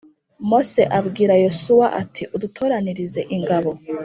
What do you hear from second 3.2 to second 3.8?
ingabo